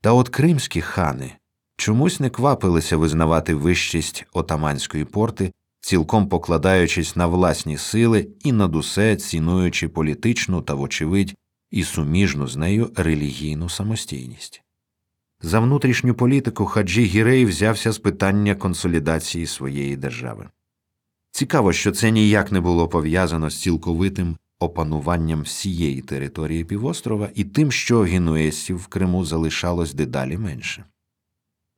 Та 0.00 0.12
от 0.12 0.28
кримські 0.28 0.80
хани 0.80 1.32
чомусь 1.76 2.20
не 2.20 2.30
квапилися 2.30 2.96
визнавати 2.96 3.54
вищість 3.54 4.26
отаманської 4.32 5.04
порти, 5.04 5.52
цілком 5.80 6.28
покладаючись 6.28 7.16
на 7.16 7.26
власні 7.26 7.78
сили 7.78 8.28
і 8.44 8.52
над 8.52 8.76
усе 8.76 9.16
цінуючи 9.16 9.88
політичну 9.88 10.62
та, 10.62 10.74
вочевидь, 10.74 11.34
і 11.70 11.84
суміжну 11.84 12.46
з 12.46 12.56
нею 12.56 12.90
релігійну 12.96 13.68
самостійність. 13.68 14.62
За 15.40 15.60
внутрішню 15.60 16.14
політику 16.14 16.66
Хаджі 16.66 17.04
Гірей 17.04 17.44
взявся 17.44 17.92
з 17.92 17.98
питання 17.98 18.54
консолідації 18.54 19.46
своєї 19.46 19.96
держави. 19.96 20.48
Цікаво, 21.30 21.72
що 21.72 21.92
це 21.92 22.10
ніяк 22.10 22.52
не 22.52 22.60
було 22.60 22.88
пов'язано 22.88 23.50
з 23.50 23.60
цілковитим 23.60 24.36
опануванням 24.62 25.42
всієї 25.42 26.02
території 26.02 26.64
півострова 26.64 27.28
і 27.34 27.44
тим, 27.44 27.72
що 27.72 28.00
генуесів 28.00 28.76
в 28.76 28.86
Криму 28.86 29.24
залишалось 29.24 29.94
дедалі 29.94 30.38
менше. 30.38 30.84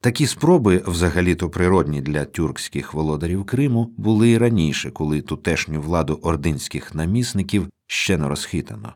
Такі 0.01 0.27
спроби, 0.27 0.83
взагалі-то 0.87 1.51
природні 1.51 2.01
для 2.01 2.25
тюркських 2.25 2.95
володарів 2.95 3.45
Криму, 3.45 3.95
були 3.97 4.31
і 4.31 4.39
раніше, 4.39 4.91
коли 4.91 5.23
тутешню 5.23 5.81
владу 5.81 6.19
ординських 6.23 6.95
намісників 6.95 7.69
ще 7.87 8.19
не 8.19 8.29
розхитано. 8.29 8.95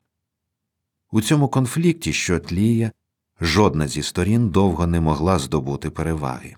У 1.13 1.21
цьому 1.21 1.49
конфлікті, 1.49 2.13
що 2.13 2.39
тліє, 2.39 2.93
жодна 3.41 3.89
зі 3.89 4.03
сторін 4.03 4.49
довго 4.49 4.87
не 4.87 5.01
могла 5.01 5.39
здобути 5.39 5.91
переваги. 5.91 6.57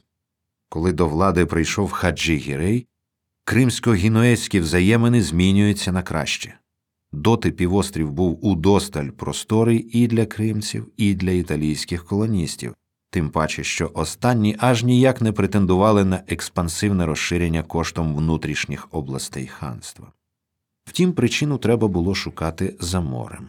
Коли 0.69 0.93
до 0.93 1.09
влади 1.09 1.47
прийшов 1.47 1.91
хаджі 1.91 2.37
Гірей, 2.37 2.87
кримсько-гінуезькі 3.45 4.61
взаємини 4.61 5.23
змінюються 5.23 5.93
на 5.93 6.03
краще. 6.03 6.60
Доти 7.13 7.51
півострів 7.51 8.13
був 8.13 8.47
удосталь 8.47 9.09
просторий 9.09 9.91
і 9.93 10.07
для 10.07 10.27
кримців, 10.27 10.93
і 10.97 11.15
для 11.15 11.31
італійських 11.31 12.05
колоністів, 12.05 12.75
тим 13.11 13.31
паче, 13.31 13.65
що 13.65 13.91
останні 13.95 14.57
аж 14.59 14.85
ніяк 14.85 15.21
не 15.21 15.33
претендували 15.33 16.05
на 16.05 16.23
експансивне 16.29 17.07
розширення 17.07 17.63
коштом 17.63 18.17
внутрішніх 18.17 18.89
областей 18.91 19.47
ханства. 19.47 20.13
Втім, 20.85 21.13
причину 21.13 21.59
треба 21.59 21.89
було 21.89 22.15
шукати 22.15 22.77
за 22.81 23.01
морем. 23.01 23.47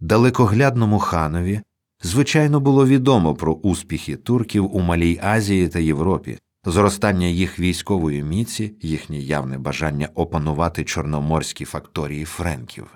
Далекоглядному 0.00 0.98
ханові, 0.98 1.60
звичайно, 2.02 2.60
було 2.60 2.86
відомо 2.86 3.34
про 3.34 3.52
успіхи 3.52 4.16
турків 4.16 4.76
у 4.76 4.80
Малій 4.80 5.20
Азії 5.22 5.68
та 5.68 5.78
Європі, 5.78 6.38
зростання 6.64 7.26
їх 7.26 7.58
військової 7.58 8.22
міці, 8.22 8.74
їхнє 8.80 9.18
явне 9.18 9.58
бажання 9.58 10.08
опанувати 10.14 10.84
чорноморські 10.84 11.64
факторії 11.64 12.24
френків. 12.24 12.86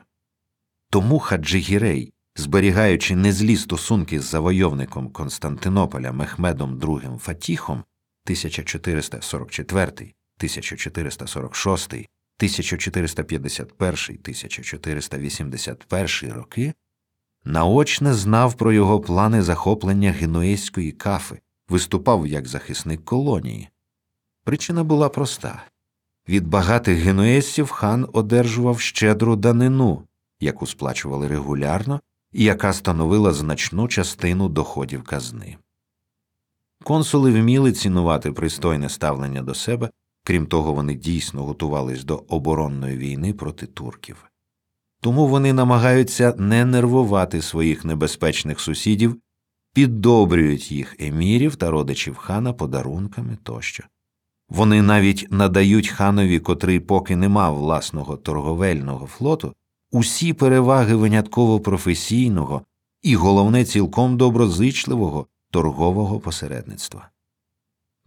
Тому 0.91 1.19
Хаджигірей, 1.19 2.13
зберігаючи 2.37 3.17
незлі 3.17 3.57
стосунки 3.57 4.21
з 4.21 4.25
завойовником 4.25 5.09
Константинополя 5.09 6.13
Мехмедом 6.13 6.79
II 6.79 7.19
Фатіхом 7.19 7.77
1444, 7.77 9.87
1446, 9.87 11.93
1451, 11.93 14.23
1481 14.23 16.33
роки, 16.33 16.75
наочне 17.45 18.15
знав 18.15 18.55
про 18.55 18.73
його 18.73 19.01
плани 19.01 19.43
захоплення 19.43 20.13
генуезької 20.13 20.93
кафи, 20.93 21.41
виступав 21.69 22.27
як 22.27 22.49
захисник 22.49 23.05
колонії. 23.05 23.69
Причина 24.45 24.85
була 24.85 25.09
проста 25.09 25.65
від 26.29 26.49
багатих 26.49 26.99
генуезців 26.99 27.71
хан 27.71 28.09
одержував 28.13 28.81
щедру 28.81 29.37
данину, 29.37 30.03
яку 30.41 30.67
сплачували 30.67 31.29
регулярно 31.29 32.01
і 32.33 32.45
яка 32.45 32.73
становила 32.73 33.33
значну 33.33 33.89
частину 33.89 34.49
доходів 34.49 35.03
казни. 35.03 35.57
Консули 36.85 37.33
вміли 37.33 37.73
цінувати 37.73 38.33
пристойне 38.33 38.89
ставлення 38.89 39.43
до 39.43 39.55
себе, 39.55 39.91
крім 40.25 40.47
того, 40.47 40.73
вони 40.73 40.95
дійсно 40.95 41.45
готувались 41.45 42.05
до 42.05 42.25
оборонної 42.29 42.97
війни 42.97 43.33
проти 43.33 43.67
турків. 43.67 44.25
Тому 45.01 45.27
вони 45.27 45.53
намагаються 45.53 46.35
не 46.39 46.65
нервувати 46.65 47.43
своїх 47.43 47.85
небезпечних 47.85 48.61
сусідів, 48.61 49.17
піддобрюють 49.79 50.73
їх 50.73 50.97
емірів 50.99 51.57
та 51.57 51.71
родичів 51.71 52.17
хана 52.17 52.53
подарунками 52.53 53.39
тощо. 53.43 53.85
Вони 54.49 54.83
навіть 54.83 55.27
надають 55.31 55.89
ханові, 55.89 56.41
котрий 56.41 56.81
поки 56.81 57.17
не 57.17 57.29
мав 57.29 57.57
власного 57.57 58.17
торговельного 58.17 59.07
флоту, 59.07 59.55
усі 59.91 60.33
переваги 60.33 60.95
винятково 60.95 61.61
професійного 61.61 62.63
і, 63.03 63.17
головне, 63.17 63.65
цілком 63.65 64.17
доброзичливого 64.17 65.27
торгового 65.51 66.21
посередництва. 66.21 67.09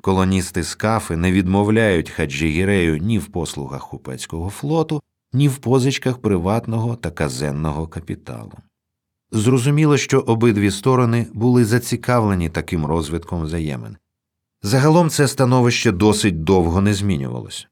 Колоністи 0.01 0.63
з 0.63 0.75
кафи 0.75 1.17
не 1.17 1.31
відмовляють 1.31 2.09
хаджигірею 2.09 2.97
ні 2.97 3.19
в 3.19 3.27
послугах 3.27 3.89
купецького 3.89 4.49
флоту, 4.49 5.01
ні 5.33 5.47
в 5.47 5.57
позичках 5.57 6.17
приватного 6.17 6.95
та 6.95 7.11
казенного 7.11 7.87
капіталу. 7.87 8.53
Зрозуміло, 9.31 9.97
що 9.97 10.19
обидві 10.19 10.71
сторони 10.71 11.27
були 11.33 11.65
зацікавлені 11.65 12.49
таким 12.49 12.85
розвитком 12.85 13.41
взаємин. 13.41 13.97
Загалом 14.61 15.09
це 15.09 15.27
становище 15.27 15.91
досить 15.91 16.43
довго 16.43 16.81
не 16.81 16.93
змінювалося. 16.93 17.67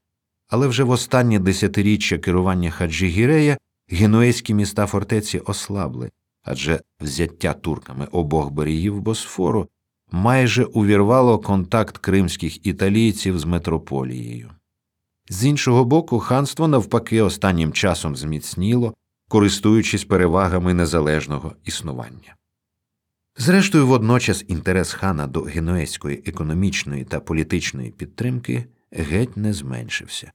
Але 0.47 0.67
вже 0.67 0.83
в 0.83 0.89
останнє 0.89 1.39
десятиріччя 1.39 2.17
керування 2.17 2.71
Хаджигірея 2.71 3.57
генуезькі 3.89 4.53
міста 4.53 4.85
фортеці 4.85 5.39
ослабли, 5.39 6.11
адже 6.43 6.81
взяття 7.01 7.53
турками 7.53 8.07
обох 8.11 8.51
берегів 8.51 9.01
Босфору 9.01 9.67
майже 10.11 10.63
увірвало 10.63 11.39
контакт 11.39 11.97
кримських 11.97 12.67
італійців 12.67 13.39
з 13.39 13.45
метрополією. 13.45 14.49
З 15.29 15.45
іншого 15.45 15.85
боку, 15.85 16.19
ханство 16.19 16.67
навпаки 16.67 17.21
останнім 17.21 17.73
часом 17.73 18.15
зміцніло, 18.15 18.93
користуючись 19.29 20.05
перевагами 20.05 20.73
незалежного 20.73 21.55
існування. 21.65 22.35
Зрештою, 23.37 23.87
водночас 23.87 24.45
інтерес 24.47 24.93
хана 24.93 25.27
до 25.27 25.41
генуезької 25.41 26.23
економічної 26.25 27.03
та 27.03 27.19
політичної 27.19 27.91
підтримки 27.91 28.65
геть 28.91 29.37
не 29.37 29.53
зменшився. 29.53 30.31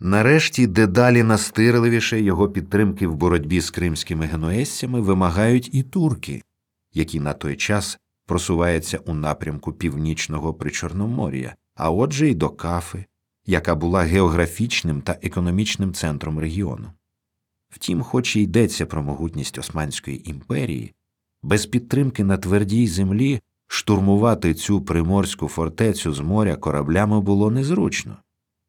Нарешті 0.00 0.66
дедалі 0.66 1.22
настирливіше 1.22 2.20
його 2.20 2.48
підтримки 2.48 3.06
в 3.06 3.14
боротьбі 3.14 3.60
з 3.60 3.70
кримськими 3.70 4.26
генуезцями 4.26 5.00
вимагають 5.00 5.74
і 5.74 5.82
турки, 5.82 6.42
які 6.92 7.20
на 7.20 7.32
той 7.32 7.56
час 7.56 7.98
просуваються 8.26 8.98
у 8.98 9.14
напрямку 9.14 9.72
північного 9.72 10.54
Причорномор'я, 10.54 11.54
а 11.74 11.90
отже 11.90 12.28
й 12.28 12.34
до 12.34 12.50
Кафи, 12.50 13.04
яка 13.46 13.74
була 13.74 14.02
географічним 14.02 15.00
та 15.00 15.18
економічним 15.22 15.92
центром 15.92 16.38
регіону. 16.38 16.92
Втім, 17.70 18.02
хоч 18.02 18.36
і 18.36 18.42
йдеться 18.42 18.86
про 18.86 19.02
могутність 19.02 19.58
Османської 19.58 20.30
імперії, 20.30 20.94
без 21.42 21.66
підтримки 21.66 22.24
на 22.24 22.36
твердій 22.36 22.86
землі 22.86 23.40
штурмувати 23.66 24.54
цю 24.54 24.80
приморську 24.80 25.48
фортецю 25.48 26.12
з 26.12 26.20
моря 26.20 26.56
кораблями 26.56 27.20
було 27.20 27.50
незручно. 27.50 28.16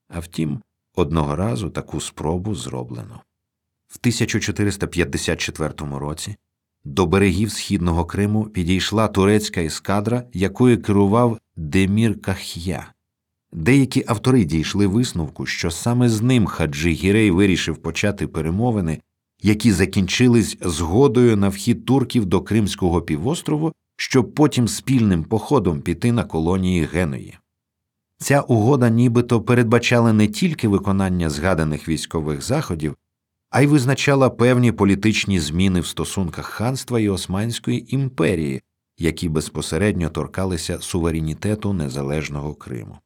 А 0.10 0.20
втім, 0.20 0.62
одного 0.96 1.36
разу 1.36 1.70
таку 1.70 2.02
спробу 2.02 2.56
зроблено. 2.56 3.22
В 3.88 3.98
1454 4.02 5.74
році 5.80 6.36
до 6.84 7.06
берегів 7.06 7.52
східного 7.52 8.06
Криму 8.06 8.46
підійшла 8.46 9.08
турецька 9.08 9.62
ескадра, 9.62 10.24
якою 10.34 10.82
керував 10.82 11.40
Демір 11.56 12.22
Ках'я. 12.22 12.94
Деякі 13.54 14.04
автори 14.08 14.44
дійшли 14.44 14.88
висновку, 14.88 15.46
що 15.46 15.72
саме 15.72 16.10
з 16.10 16.22
ним 16.22 16.46
Хаджи 16.46 16.92
Гірей 16.92 17.32
вирішив 17.32 17.78
почати 17.78 18.28
перемовини, 18.28 19.02
які 19.42 19.72
закінчились 19.72 20.58
згодою 20.62 21.38
на 21.38 21.50
вхід 21.50 21.86
турків 21.86 22.26
до 22.26 22.42
Кримського 22.42 23.02
півострову, 23.02 23.74
щоб 23.98 24.34
потім 24.34 24.68
спільним 24.68 25.24
походом 25.24 25.82
піти 25.82 26.12
на 26.12 26.24
колонії 26.24 26.86
Геної. 26.86 27.38
Ця 28.18 28.42
угода 28.42 28.90
нібито 28.90 29.42
передбачала 29.42 30.14
не 30.14 30.28
тільки 30.28 30.68
виконання 30.68 31.30
згаданих 31.30 31.90
військових 31.90 32.42
заходів, 32.42 32.96
а 33.50 33.62
й 33.62 33.68
визначала 33.68 34.30
певні 34.30 34.72
політичні 34.72 35.40
зміни 35.40 35.80
в 35.80 35.86
стосунках 35.86 36.46
ханства 36.46 37.00
і 37.00 37.10
Османської 37.10 37.96
імперії, 37.96 38.62
які 38.98 39.30
безпосередньо 39.30 40.10
торкалися 40.10 40.80
суверенітету 40.80 41.74
незалежного 41.74 42.54
Криму. 42.54 42.98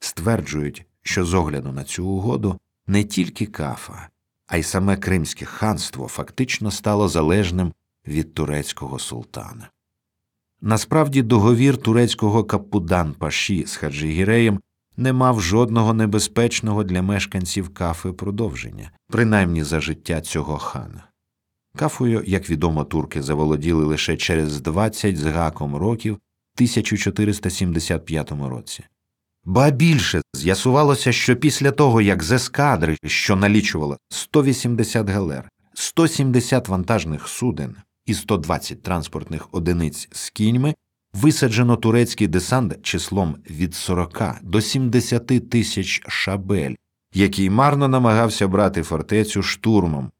Стверджують, 0.00 0.86
що 1.02 1.24
з 1.24 1.34
огляду 1.34 1.72
на 1.72 1.84
цю 1.84 2.06
угоду 2.06 2.58
не 2.86 3.04
тільки 3.04 3.46
Кафа, 3.46 4.08
а 4.46 4.56
й 4.56 4.62
саме 4.62 4.96
Кримське 4.96 5.44
ханство 5.44 6.08
фактично 6.08 6.70
стало 6.70 7.08
залежним 7.08 7.72
від 8.06 8.34
турецького 8.34 8.98
султана. 8.98 9.70
Насправді 10.60 11.22
договір 11.22 11.76
турецького 11.76 12.44
капудан 12.44 13.12
Паші 13.12 13.66
з 13.66 13.76
Хаджигіреєм 13.76 14.60
не 14.96 15.12
мав 15.12 15.40
жодного 15.40 15.94
небезпечного 15.94 16.84
для 16.84 17.02
мешканців 17.02 17.74
кафи 17.74 18.12
продовження, 18.12 18.90
принаймні 19.08 19.64
за 19.64 19.80
життя 19.80 20.20
цього 20.20 20.58
хана. 20.58 21.04
Кафою, 21.76 22.22
як 22.26 22.50
відомо, 22.50 22.84
турки 22.84 23.22
заволоділи 23.22 23.84
лише 23.84 24.16
через 24.16 24.60
20 24.60 25.16
з 25.16 25.24
гаком 25.24 25.76
років 25.76 26.14
в 26.14 26.18
1475 26.56 28.32
році. 28.32 28.84
Ба 29.48 29.70
більше 29.70 30.22
з'ясувалося, 30.34 31.12
що 31.12 31.36
після 31.36 31.70
того, 31.70 32.00
як 32.00 32.22
з 32.22 32.32
ескадри, 32.32 32.96
що 33.04 33.36
налічувала 33.36 33.96
180 34.08 35.08
галер, 35.08 35.50
170 35.74 36.68
вантажних 36.68 37.28
суден 37.28 37.76
і 38.06 38.14
120 38.14 38.82
транспортних 38.82 39.48
одиниць 39.52 40.08
з 40.12 40.30
кіньми, 40.30 40.74
висаджено 41.14 41.76
турецький 41.76 42.26
десант 42.26 42.82
числом 42.82 43.36
від 43.50 43.74
40 43.74 44.22
до 44.42 44.60
70 44.60 45.50
тисяч 45.50 46.02
шабель, 46.08 46.74
який 47.14 47.50
марно 47.50 47.88
намагався 47.88 48.48
брати 48.48 48.82
фортецю 48.82 49.42
штурмом. 49.42 50.10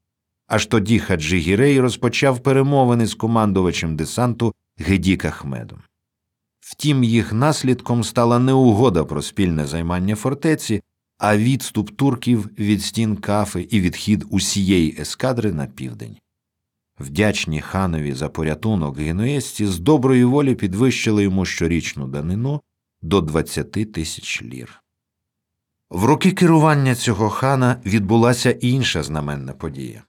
Аж 0.47 0.65
тоді 0.65 0.99
Хаджі 0.99 1.37
Гірей 1.37 1.79
розпочав 1.79 2.39
перемовини 2.39 3.05
з 3.05 3.13
командувачем 3.13 3.95
десанту 3.95 4.53
Гедік 4.77 5.25
Ахмедом. 5.25 5.79
Втім, 6.71 7.03
їх 7.03 7.33
наслідком 7.33 8.03
стала 8.03 8.39
не 8.39 8.53
угода 8.53 9.03
про 9.03 9.21
спільне 9.21 9.67
займання 9.67 10.15
фортеці, 10.15 10.81
а 11.17 11.37
відступ 11.37 11.91
турків 11.91 12.49
від 12.59 12.83
стін 12.83 13.15
кафи 13.15 13.61
і 13.61 13.81
відхід 13.81 14.25
усієї 14.29 15.01
ескадри 15.01 15.53
на 15.53 15.65
південь. 15.65 16.17
Вдячні 16.99 17.61
ханові 17.61 18.13
за 18.13 18.29
порятунок 18.29 18.97
генуєзці 18.97 19.65
з 19.67 19.79
доброї 19.79 20.23
волі 20.23 20.55
підвищили 20.55 21.23
йому 21.23 21.45
щорічну 21.45 22.07
данину 22.07 22.61
до 23.01 23.21
20 23.21 23.71
тисяч 23.71 24.43
лір. 24.43 24.83
В 25.89 26.05
роки 26.05 26.31
керування 26.31 26.95
цього 26.95 27.29
хана 27.29 27.81
відбулася 27.85 28.51
інша 28.51 29.03
знаменна 29.03 29.53
подія. 29.53 30.03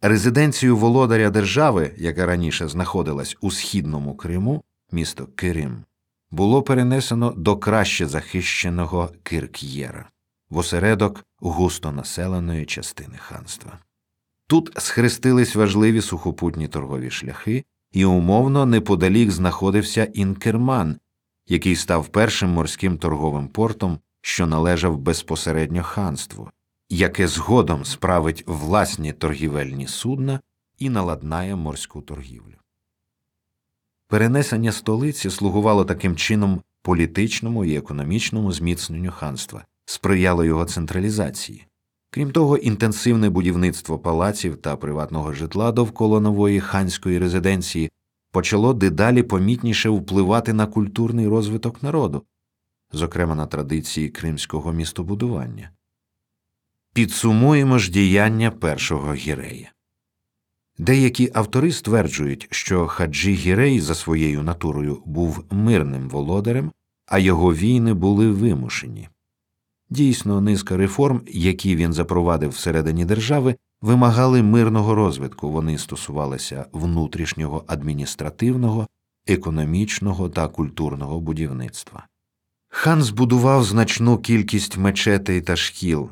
Резиденцію 0.00 0.76
володаря 0.76 1.30
держави, 1.30 1.94
яка 1.98 2.26
раніше 2.26 2.68
знаходилась 2.68 3.36
у 3.40 3.50
східному 3.50 4.14
Криму, 4.14 4.62
місто 4.92 5.28
Кирим, 5.34 5.84
було 6.32 6.62
перенесено 6.62 7.30
до 7.36 7.56
краще 7.56 8.06
захищеного 8.06 9.10
Кирк'єра, 9.22 10.10
в 10.50 10.58
осередок 10.58 11.24
густонаселеної 11.38 12.66
частини 12.66 13.16
ханства. 13.18 13.78
Тут 14.46 14.72
схрестились 14.76 15.54
важливі 15.54 16.00
сухопутні 16.00 16.68
торгові 16.68 17.10
шляхи, 17.10 17.64
і 17.92 18.04
умовно 18.04 18.66
неподалік 18.66 19.30
знаходився 19.30 20.04
Інкерман, 20.04 20.96
який 21.46 21.76
став 21.76 22.08
першим 22.08 22.50
морським 22.50 22.98
торговим 22.98 23.48
портом, 23.48 23.98
що 24.20 24.46
належав 24.46 24.98
безпосередньо 24.98 25.82
ханству, 25.82 26.50
яке 26.88 27.28
згодом 27.28 27.84
справить 27.84 28.44
власні 28.46 29.12
торгівельні 29.12 29.86
судна 29.86 30.40
і 30.78 30.90
наладнає 30.90 31.56
морську 31.56 32.00
торгівлю. 32.00 32.61
Перенесення 34.12 34.72
столиці 34.72 35.30
слугувало 35.30 35.84
таким 35.84 36.16
чином 36.16 36.62
політичному 36.82 37.64
і 37.64 37.76
економічному 37.76 38.52
зміцненню 38.52 39.10
ханства, 39.10 39.64
сприяло 39.84 40.44
його 40.44 40.64
централізації. 40.64 41.66
Крім 42.10 42.30
того, 42.30 42.56
інтенсивне 42.56 43.30
будівництво 43.30 43.98
палаців 43.98 44.56
та 44.56 44.76
приватного 44.76 45.32
житла 45.32 45.72
довкола 45.72 46.20
нової 46.20 46.60
ханської 46.60 47.18
резиденції 47.18 47.90
почало 48.32 48.74
дедалі 48.74 49.22
помітніше 49.22 49.88
впливати 49.88 50.52
на 50.52 50.66
культурний 50.66 51.28
розвиток 51.28 51.82
народу, 51.82 52.22
зокрема 52.92 53.34
на 53.34 53.46
традиції 53.46 54.08
кримського 54.08 54.72
містобудування. 54.72 55.70
Підсумуємо 56.94 57.78
ж 57.78 57.90
діяння 57.90 58.50
першого 58.50 59.14
гірея. 59.14 59.72
Деякі 60.82 61.30
автори 61.34 61.72
стверджують, 61.72 62.48
що 62.50 62.86
хаджі 62.86 63.34
Гірей 63.34 63.80
за 63.80 63.94
своєю 63.94 64.42
натурою 64.42 65.02
був 65.04 65.44
мирним 65.50 66.08
володарем, 66.08 66.72
а 67.06 67.18
його 67.18 67.54
війни 67.54 67.94
були 67.94 68.30
вимушені. 68.30 69.08
Дійсно, 69.90 70.40
низка 70.40 70.76
реформ, 70.76 71.20
які 71.26 71.76
він 71.76 71.92
запровадив 71.92 72.50
всередині 72.50 73.04
держави, 73.04 73.56
вимагали 73.82 74.42
мирного 74.42 74.94
розвитку, 74.94 75.50
вони 75.50 75.78
стосувалися 75.78 76.66
внутрішнього 76.72 77.64
адміністративного, 77.66 78.86
економічного 79.26 80.28
та 80.28 80.48
культурного 80.48 81.20
будівництва. 81.20 82.06
Хан 82.68 83.02
збудував 83.02 83.64
значну 83.64 84.18
кількість 84.18 84.76
мечетей 84.76 85.40
та 85.40 85.56
шкіл, 85.56 86.08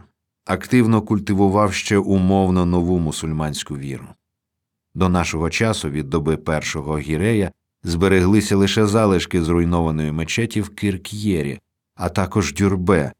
активно 0.46 1.02
культивував 1.02 1.72
ще 1.72 1.98
умовно 1.98 2.66
нову 2.66 2.98
мусульманську 2.98 3.76
віру. 3.76 4.06
До 4.94 5.08
нашого 5.08 5.50
часу 5.50 5.90
від 5.90 6.10
доби 6.10 6.36
першого 6.36 6.98
гірея 6.98 7.52
збереглися 7.82 8.56
лише 8.56 8.86
залишки 8.86 9.42
зруйнованої 9.42 10.12
мечеті 10.12 10.60
в 10.60 10.74
Кирк'єрі, 10.74 11.60
а 11.94 12.08
також 12.08 12.54
дюрбе, 12.54 13.12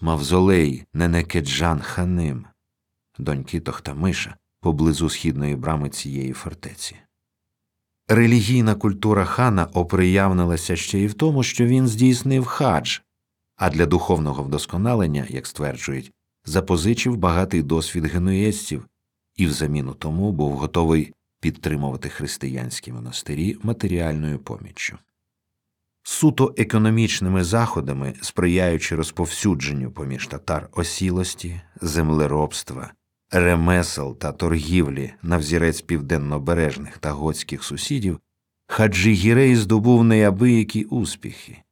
мавзолей 0.00 0.84
Ненекеджан 0.94 1.80
Ханим, 1.80 2.46
доньки 3.18 3.60
Тохтамиша, 3.60 4.36
поблизу 4.60 5.10
східної 5.10 5.56
брами 5.56 5.88
цієї 5.88 6.32
фортеці. 6.32 6.96
Релігійна 8.08 8.74
культура 8.74 9.24
хана 9.24 9.64
оприявнилася 9.64 10.76
ще 10.76 10.98
й 10.98 11.06
в 11.06 11.14
тому, 11.14 11.42
що 11.42 11.66
він 11.66 11.88
здійснив 11.88 12.44
хадж, 12.44 12.98
а 13.56 13.70
для 13.70 13.86
духовного 13.86 14.42
вдосконалення, 14.42 15.26
як 15.28 15.46
стверджують, 15.46 16.12
запозичив 16.44 17.16
багатий 17.16 17.62
досвід 17.62 18.04
генуєзців 18.04 18.86
і 19.38 19.46
в 19.46 19.52
заміну 19.52 19.94
тому 19.94 20.32
був 20.32 20.52
готовий 20.52 21.12
підтримувати 21.40 22.08
християнські 22.08 22.92
монастирі 22.92 23.56
матеріальною 23.62 24.38
поміччю. 24.38 24.98
Суто 26.02 26.54
економічними 26.56 27.44
заходами, 27.44 28.14
сприяючи 28.20 28.96
розповсюдженню 28.96 29.90
поміж 29.90 30.26
татар 30.26 30.68
осілості, 30.72 31.60
землеробства, 31.80 32.92
ремесел 33.30 34.18
та 34.18 34.32
торгівлі 34.32 35.12
на 35.22 35.36
взірець 35.36 35.80
південнобережних 35.80 36.98
та 36.98 37.12
готських 37.12 37.64
сусідів, 37.64 38.20
Хаджі 38.66 39.12
Гірей 39.12 39.56
здобув 39.56 40.04
неабиякі 40.04 40.84
успіхи. 40.84 41.62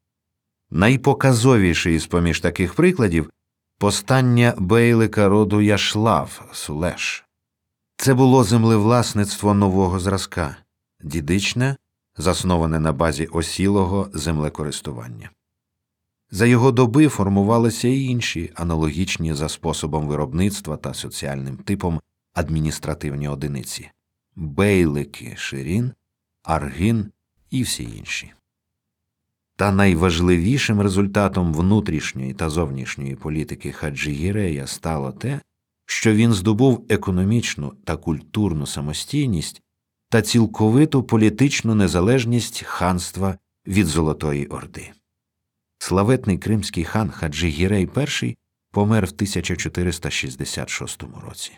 Найпоказовіший 0.71 1.99
з 1.99 2.07
поміж 2.07 2.41
таких 2.41 2.75
прикладів 2.75 3.31
постання 3.79 4.55
бейлика 4.59 5.29
роду 5.29 5.61
Яшлав 5.61 6.49
Сулеш. 6.53 7.26
Це 7.97 8.15
було 8.15 8.45
землевласництво 8.45 9.55
нового 9.55 10.01
зразка, 10.01 10.57
дідичне, 11.03 11.77
засноване 12.17 12.81
на 12.81 12.93
базі 12.93 13.27
осілого 13.27 14.11
землекористування. 14.15 15.31
За 16.31 16.47
його 16.47 16.73
доби 16.73 17.09
формувалися 17.09 17.89
й 17.89 18.05
інші 18.05 18.53
аналогічні 18.55 19.35
за 19.35 19.49
способом 19.49 20.07
виробництва 20.07 20.77
та 20.77 20.95
соціальним 20.95 21.57
типом 21.57 22.01
адміністративні 22.35 23.29
одиниці 23.29 23.91
бейлики 24.37 25.35
Ширін, 25.37 25.93
Аргін 26.43 27.13
і 27.51 27.63
всі 27.63 27.83
інші. 27.83 28.33
Та 29.57 29.73
найважливішим 29.73 30.81
результатом 30.81 31.55
внутрішньої 31.55 32.35
та 32.35 32.51
зовнішньої 32.51 33.17
політики 33.17 33.73
Хаджигірея 33.73 34.67
стало 34.67 35.13
те, 35.13 35.41
що 35.87 36.15
він 36.15 36.33
здобув 36.33 36.87
економічну 36.89 37.73
та 37.85 37.97
культурну 37.97 38.67
самостійність 38.67 39.63
та 40.09 40.23
цілковиту 40.23 41.03
політичну 41.03 41.75
незалежність 41.75 42.63
ханства 42.63 43.39
від 43.67 43.87
Золотої 43.87 44.47
Орди. 44.47 44.93
Славетний 45.79 46.39
кримський 46.39 46.85
хан 46.85 47.11
Хаджигірей 47.11 47.89
І 48.23 48.37
помер 48.73 49.05
в 49.05 49.09
1466 49.09 51.03
році. 51.23 51.53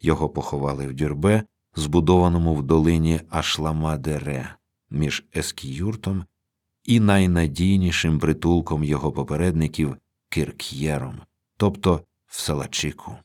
Його 0.00 0.28
поховали 0.28 0.86
в 0.86 0.94
дюрбе, 0.94 1.42
збудованому 1.76 2.54
в 2.54 2.62
долині 2.62 3.20
Ашламадере 3.30 4.56
між 4.90 5.24
Ескіюртом 5.36 6.24
і 6.84 7.00
найнадійнішим 7.00 8.18
притулком 8.18 8.84
його 8.84 9.12
попередників 9.12 9.96
Кирк'єром, 10.28 11.20
тобто 11.56 12.00
в 12.26 12.40
Салачику. 12.40 13.16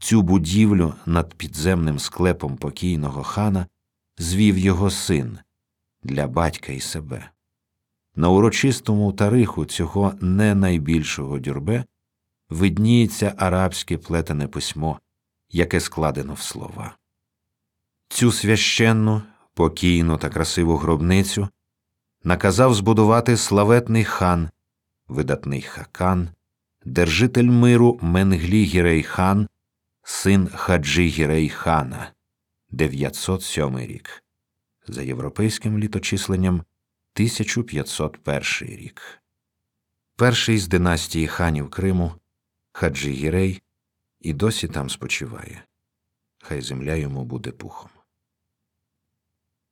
Цю 0.00 0.22
будівлю 0.22 0.94
над 1.06 1.34
підземним 1.34 1.98
склепом 1.98 2.56
покійного 2.56 3.22
хана 3.22 3.66
звів 4.18 4.58
його 4.58 4.90
син, 4.90 5.38
для 6.02 6.26
батька 6.26 6.72
і 6.72 6.80
себе. 6.80 7.30
На 8.16 8.28
урочистому 8.28 9.12
тариху 9.12 9.64
цього 9.64 10.14
не 10.20 10.54
найбільшого 10.54 11.38
дюрбе 11.38 11.84
видніється 12.50 13.34
арабське 13.36 13.98
плетене 13.98 14.48
письмо, 14.48 15.00
яке 15.50 15.80
складено 15.80 16.34
в 16.34 16.40
слова. 16.40 16.96
Цю 18.08 18.32
священну, 18.32 19.22
покійну 19.54 20.18
та 20.18 20.28
красиву 20.28 20.76
гробницю 20.76 21.48
наказав 22.24 22.74
збудувати 22.74 23.36
славетний 23.36 24.04
хан, 24.04 24.50
видатний 25.08 25.62
хакан, 25.62 26.28
держитель 26.84 27.44
миру 27.44 27.98
Менглі 28.02 28.64
Гірей 28.64 29.02
хан, 29.02 29.48
син 30.02 30.48
Хаджі 30.48 31.06
Гірей 31.06 31.48
хана, 31.48 32.12
907 32.70 33.78
рік, 33.78 34.24
за 34.86 35.02
європейським 35.02 35.78
літочисленням 35.78 36.54
1501 36.54 38.42
рік. 38.60 39.22
Перший 40.16 40.58
з 40.58 40.68
династії 40.68 41.26
ханів 41.26 41.70
Криму 41.70 42.14
Хаджі 42.72 43.12
Гірей 43.12 43.62
і 44.20 44.32
досі 44.32 44.68
там 44.68 44.90
спочиває. 44.90 45.64
Хай 46.42 46.60
земля 46.60 46.94
йому 46.94 47.24
буде 47.24 47.50
пухом. 47.50 47.90